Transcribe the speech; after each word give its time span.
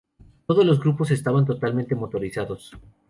Todos 0.47 0.65
los 0.65 0.79
grupos 0.79 1.11
estaban 1.11 1.45
totalmente 1.45 1.93
motorizados. 1.93 2.73